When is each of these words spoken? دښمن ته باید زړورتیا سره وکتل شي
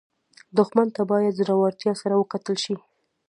دښمن 0.57 0.87
ته 0.95 1.01
باید 1.11 1.37
زړورتیا 1.39 1.93
سره 2.01 2.13
وکتل 2.21 2.55
شي 2.63 2.75